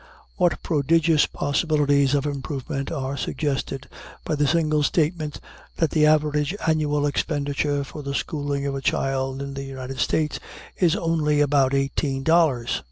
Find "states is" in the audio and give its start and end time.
9.99-10.95